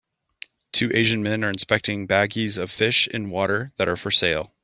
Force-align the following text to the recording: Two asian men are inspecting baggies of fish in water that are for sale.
Two 0.71 0.89
asian 0.95 1.21
men 1.21 1.43
are 1.43 1.49
inspecting 1.51 2.07
baggies 2.07 2.57
of 2.57 2.71
fish 2.71 3.07
in 3.09 3.29
water 3.29 3.71
that 3.77 3.87
are 3.87 3.95
for 3.95 4.09
sale. 4.09 4.51